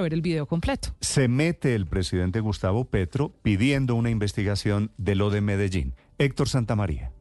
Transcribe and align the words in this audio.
A 0.00 0.02
ver 0.02 0.14
el 0.14 0.22
video 0.22 0.46
completo. 0.46 0.94
Se 1.02 1.28
mete 1.28 1.74
el 1.74 1.86
presidente 1.86 2.40
Gustavo 2.40 2.86
Petro 2.86 3.34
pidiendo 3.42 3.94
una 3.96 4.08
investigación 4.08 4.92
de 4.96 5.14
lo 5.14 5.28
de 5.28 5.42
Medellín. 5.42 5.92
Héctor 6.16 6.48
Santamaría. 6.48 7.12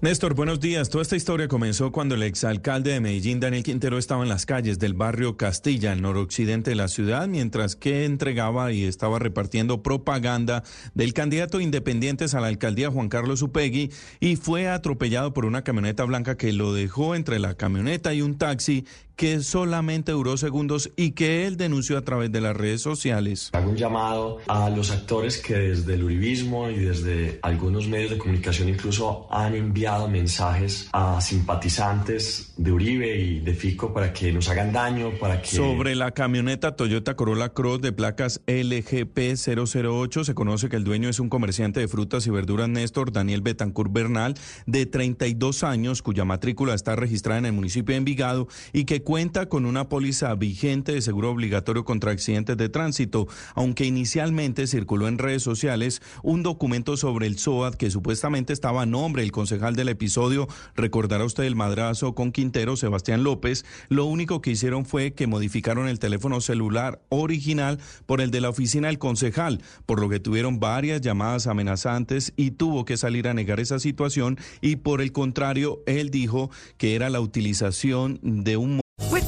Néstor, 0.00 0.34
buenos 0.34 0.60
días. 0.60 0.90
Toda 0.90 1.02
esta 1.02 1.16
historia 1.16 1.48
comenzó 1.48 1.90
cuando 1.90 2.14
el 2.14 2.22
exalcalde 2.22 2.92
de 2.92 3.00
Medellín, 3.00 3.40
Daniel 3.40 3.62
Quintero, 3.62 3.96
estaba 3.98 4.22
en 4.22 4.28
las 4.28 4.46
calles 4.46 4.78
del 4.78 4.94
barrio 4.94 5.36
Castilla, 5.36 5.92
al 5.92 6.02
noroccidente 6.02 6.70
de 6.70 6.76
la 6.76 6.88
ciudad, 6.88 7.26
mientras 7.26 7.74
que 7.74 8.04
entregaba 8.04 8.70
y 8.70 8.84
estaba 8.84 9.18
repartiendo 9.18 9.82
propaganda 9.82 10.62
del 10.94 11.14
candidato 11.14 11.58
independientes 11.60 12.34
a 12.34 12.40
la 12.40 12.48
alcaldía, 12.48 12.90
Juan 12.90 13.08
Carlos 13.08 13.42
Upegui, 13.42 13.90
y 14.20 14.36
fue 14.36 14.68
atropellado 14.68 15.32
por 15.32 15.46
una 15.46 15.64
camioneta 15.64 16.04
blanca 16.04 16.36
que 16.36 16.52
lo 16.52 16.74
dejó 16.74 17.14
entre 17.14 17.40
la 17.40 17.54
camioneta 17.54 18.12
y 18.12 18.20
un 18.20 18.36
taxi 18.36 18.84
que 19.16 19.40
solamente 19.40 20.12
duró 20.12 20.36
segundos 20.36 20.90
y 20.96 21.12
que 21.12 21.46
él 21.46 21.56
denunció 21.56 21.96
a 21.98 22.02
través 22.02 22.32
de 22.32 22.40
las 22.40 22.56
redes 22.56 22.80
sociales. 22.82 23.50
Hago 23.52 23.70
un 23.70 23.76
llamado 23.76 24.38
a 24.48 24.70
los 24.70 24.90
actores 24.90 25.38
que 25.38 25.54
desde 25.54 25.94
el 25.94 26.04
uribismo 26.04 26.68
y 26.70 26.76
desde 26.76 27.38
algunos 27.42 27.88
medios 27.88 28.10
de 28.10 28.18
comunicación 28.18 28.68
incluso 28.68 29.26
han 29.30 29.54
enviado 29.54 30.08
mensajes 30.08 30.88
a 30.92 31.20
simpatizantes 31.20 32.52
de 32.56 32.72
Uribe 32.72 33.16
y 33.18 33.40
de 33.40 33.54
Fico 33.54 33.92
para 33.92 34.12
que 34.12 34.32
nos 34.32 34.48
hagan 34.48 34.72
daño, 34.72 35.12
para 35.20 35.40
que... 35.40 35.48
Sobre 35.48 35.94
la 35.94 36.10
camioneta 36.10 36.76
Toyota 36.76 37.14
Corolla 37.14 37.50
Cross 37.50 37.80
de 37.82 37.92
placas 37.92 38.40
LGP 38.46 39.36
008 39.36 40.24
se 40.24 40.34
conoce 40.34 40.68
que 40.68 40.76
el 40.76 40.84
dueño 40.84 41.08
es 41.08 41.20
un 41.20 41.28
comerciante 41.28 41.80
de 41.80 41.88
frutas 41.88 42.26
y 42.26 42.30
verduras 42.30 42.68
Néstor 42.68 43.12
Daniel 43.12 43.42
Betancourt 43.42 43.92
Bernal 43.92 44.34
de 44.66 44.86
32 44.86 45.62
años 45.62 46.02
cuya 46.02 46.24
matrícula 46.24 46.74
está 46.74 46.96
registrada 46.96 47.38
en 47.38 47.46
el 47.46 47.52
municipio 47.52 47.92
de 47.92 47.98
Envigado 47.98 48.48
y 48.72 48.84
que 48.84 49.03
cuenta 49.04 49.48
con 49.48 49.66
una 49.66 49.88
póliza 49.88 50.34
vigente 50.34 50.92
de 50.92 51.02
seguro 51.02 51.30
obligatorio 51.30 51.84
contra 51.84 52.10
accidentes 52.10 52.56
de 52.56 52.68
tránsito, 52.68 53.28
aunque 53.54 53.84
inicialmente 53.84 54.66
circuló 54.66 55.06
en 55.06 55.18
redes 55.18 55.42
sociales 55.42 56.02
un 56.22 56.42
documento 56.42 56.96
sobre 56.96 57.26
el 57.26 57.38
SOAT 57.38 57.76
que 57.76 57.90
supuestamente 57.90 58.52
estaba 58.52 58.82
a 58.82 58.86
nombre 58.86 59.22
del 59.22 59.32
concejal 59.32 59.76
del 59.76 59.90
episodio, 59.90 60.48
recordará 60.74 61.24
usted 61.24 61.44
el 61.44 61.56
madrazo 61.56 62.14
con 62.14 62.32
Quintero, 62.32 62.76
Sebastián 62.76 63.22
López, 63.22 63.64
lo 63.88 64.06
único 64.06 64.40
que 64.40 64.50
hicieron 64.50 64.84
fue 64.84 65.12
que 65.12 65.26
modificaron 65.26 65.86
el 65.88 65.98
teléfono 65.98 66.40
celular 66.40 67.00
original 67.10 67.78
por 68.06 68.20
el 68.20 68.30
de 68.30 68.40
la 68.40 68.48
oficina 68.48 68.88
del 68.88 68.98
concejal, 68.98 69.62
por 69.86 70.00
lo 70.00 70.08
que 70.08 70.20
tuvieron 70.20 70.60
varias 70.60 71.00
llamadas 71.00 71.46
amenazantes 71.46 72.32
y 72.36 72.52
tuvo 72.52 72.84
que 72.84 72.96
salir 72.96 73.28
a 73.28 73.34
negar 73.34 73.60
esa 73.60 73.78
situación. 73.78 74.38
Y 74.60 74.76
por 74.76 75.00
el 75.00 75.12
contrario, 75.12 75.82
él 75.86 76.10
dijo 76.10 76.50
que 76.78 76.94
era 76.94 77.10
la 77.10 77.20
utilización 77.20 78.18
de 78.22 78.56
un 78.56 78.80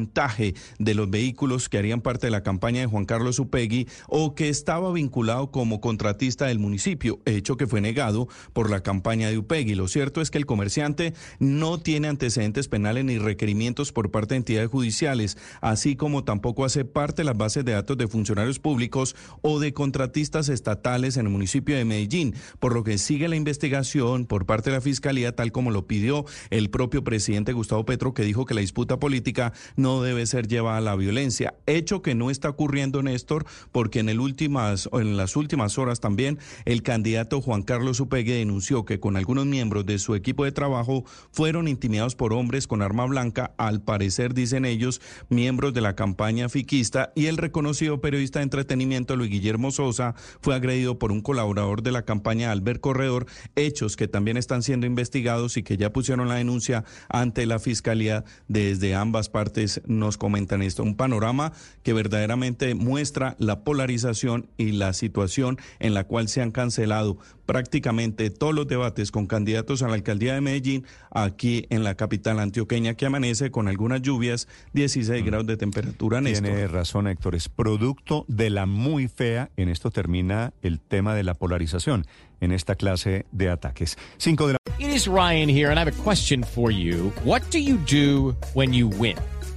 Montaje 0.00 0.54
de 0.78 0.94
los 0.94 1.10
vehículos 1.10 1.68
que 1.68 1.76
harían 1.76 2.00
parte 2.00 2.28
de 2.28 2.30
la 2.30 2.44
campaña 2.44 2.80
de 2.80 2.86
Juan 2.86 3.06
Carlos 3.06 3.40
Upegui 3.40 3.88
o 4.06 4.36
que 4.36 4.48
estaba 4.48 4.92
vinculado 4.92 5.50
como 5.50 5.80
contratista 5.80 6.46
del 6.46 6.60
municipio, 6.60 7.20
hecho 7.24 7.56
que 7.56 7.66
fue 7.66 7.80
negado 7.80 8.28
por 8.52 8.70
la 8.70 8.82
campaña 8.82 9.28
de 9.28 9.38
Upegui. 9.38 9.74
Lo 9.74 9.88
cierto 9.88 10.20
es 10.20 10.30
que 10.30 10.38
el 10.38 10.46
comerciante 10.46 11.12
no 11.40 11.78
tiene 11.80 12.06
antecedentes 12.06 12.68
penales 12.68 13.04
ni 13.04 13.18
requerimientos 13.18 13.90
por 13.90 14.12
parte 14.12 14.34
de 14.34 14.38
entidades 14.38 14.70
judiciales, 14.70 15.36
así 15.60 15.96
como 15.96 16.22
tampoco 16.22 16.64
hace 16.64 16.84
parte 16.84 17.22
de 17.22 17.26
las 17.26 17.36
bases 17.36 17.64
de 17.64 17.72
datos 17.72 17.98
de 17.98 18.06
funcionarios 18.06 18.60
públicos 18.60 19.16
o 19.42 19.58
de 19.58 19.72
contratistas 19.74 20.48
estatales 20.48 21.16
en 21.16 21.26
el 21.26 21.32
municipio 21.32 21.76
de 21.76 21.84
Medellín, 21.84 22.34
por 22.60 22.74
lo 22.74 22.84
que 22.84 22.96
sigue 22.96 23.28
la 23.28 23.36
investigación 23.36 24.26
por 24.26 24.46
parte 24.46 24.70
de 24.70 24.76
la 24.76 24.80
Fiscalía, 24.80 25.34
tal 25.34 25.50
como 25.50 25.72
lo 25.72 25.88
pidió 25.88 26.26
el 26.50 26.70
propio 26.70 27.02
presidente 27.02 27.52
Gustavo 27.52 27.84
Petro, 27.84 28.14
que 28.14 28.22
dijo 28.22 28.46
que 28.46 28.54
la 28.54 28.60
disputa 28.60 29.00
política 29.00 29.52
no 29.80 30.02
debe 30.02 30.26
ser 30.26 30.46
llevada 30.46 30.78
a 30.78 30.80
la 30.80 30.96
violencia. 30.96 31.54
Hecho 31.66 32.02
que 32.02 32.14
no 32.14 32.30
está 32.30 32.48
ocurriendo, 32.48 33.02
Néstor, 33.02 33.46
porque 33.72 34.00
en, 34.00 34.08
el 34.08 34.20
últimas, 34.20 34.88
en 34.92 35.16
las 35.16 35.36
últimas 35.36 35.78
horas 35.78 36.00
también 36.00 36.38
el 36.64 36.82
candidato 36.82 37.40
Juan 37.40 37.62
Carlos 37.62 38.00
Upegui 38.00 38.32
denunció 38.32 38.84
que 38.84 39.00
con 39.00 39.16
algunos 39.16 39.46
miembros 39.46 39.86
de 39.86 39.98
su 39.98 40.14
equipo 40.14 40.44
de 40.44 40.52
trabajo 40.52 41.04
fueron 41.32 41.68
intimidados 41.68 42.14
por 42.14 42.32
hombres 42.32 42.66
con 42.66 42.82
arma 42.82 43.06
blanca, 43.06 43.54
al 43.56 43.82
parecer, 43.82 44.34
dicen 44.34 44.64
ellos, 44.64 45.00
miembros 45.28 45.74
de 45.74 45.80
la 45.80 45.96
campaña 45.96 46.48
fiquista, 46.48 47.12
y 47.14 47.26
el 47.26 47.36
reconocido 47.36 48.00
periodista 48.00 48.40
de 48.40 48.44
entretenimiento 48.44 49.16
Luis 49.16 49.30
Guillermo 49.30 49.70
Sosa 49.70 50.14
fue 50.40 50.54
agredido 50.54 50.98
por 50.98 51.12
un 51.12 51.20
colaborador 51.20 51.82
de 51.82 51.92
la 51.92 52.04
campaña 52.04 52.52
Albert 52.52 52.80
Corredor, 52.80 53.26
hechos 53.56 53.96
que 53.96 54.08
también 54.08 54.36
están 54.36 54.62
siendo 54.62 54.86
investigados 54.86 55.56
y 55.56 55.62
que 55.62 55.76
ya 55.76 55.92
pusieron 55.92 56.28
la 56.28 56.34
denuncia 56.36 56.84
ante 57.08 57.46
la 57.46 57.58
fiscalía 57.58 58.24
desde 58.48 58.94
ambas 58.94 59.28
partes 59.28 59.69
nos 59.86 60.16
comentan 60.16 60.62
esto, 60.62 60.82
un 60.82 60.96
panorama 60.96 61.52
que 61.82 61.92
verdaderamente 61.92 62.74
muestra 62.74 63.36
la 63.38 63.64
polarización 63.64 64.48
y 64.56 64.72
la 64.72 64.92
situación 64.92 65.58
en 65.78 65.94
la 65.94 66.04
cual 66.04 66.28
se 66.28 66.42
han 66.42 66.50
cancelado 66.50 67.18
prácticamente 67.50 68.30
todos 68.30 68.54
los 68.54 68.68
debates 68.68 69.10
con 69.10 69.26
candidatos 69.26 69.82
a 69.82 69.88
la 69.88 69.94
alcaldía 69.94 70.34
de 70.34 70.40
Medellín 70.40 70.86
aquí 71.10 71.66
en 71.70 71.82
la 71.82 71.96
capital 71.96 72.38
antioqueña 72.38 72.94
que 72.94 73.06
amanece 73.06 73.50
con 73.50 73.66
algunas 73.66 74.02
lluvias, 74.02 74.46
16 74.72 75.24
grados 75.24 75.46
de 75.48 75.56
temperatura. 75.56 76.20
Néstor. 76.20 76.44
Tiene 76.44 76.68
razón, 76.68 77.08
Héctor. 77.08 77.34
Es 77.34 77.48
producto 77.48 78.24
de 78.28 78.50
la 78.50 78.66
muy 78.66 79.08
fea. 79.08 79.50
En 79.56 79.68
esto 79.68 79.90
termina 79.90 80.52
el 80.62 80.78
tema 80.78 81.14
de 81.14 81.24
la 81.24 81.34
polarización 81.34 82.06
en 82.40 82.52
esta 82.52 82.76
clase 82.76 83.26
de 83.32 83.50
ataques. 83.50 83.98
Cinco 84.16 84.46
de 84.46 84.52
la... 84.54 84.58
It 84.78 84.90
is 84.90 85.06
Ryan 85.06 85.48
here, 85.48 85.70
and 85.70 85.78
I 85.78 85.82
have 85.82 85.92
a 85.92 86.02
question 86.04 86.42
for 86.42 86.70
you. 86.70 87.12
What 87.24 87.42
do 87.50 87.58
you 87.58 87.78
do 87.78 88.36
when 88.54 88.72
you 88.72 88.88
win? 88.88 89.16